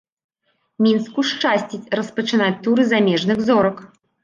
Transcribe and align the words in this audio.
Мінску 0.85 1.25
шчасціць 1.33 1.91
распачынаць 2.01 2.59
туры 2.65 2.89
замежных 2.95 3.47
зорак. 3.53 3.89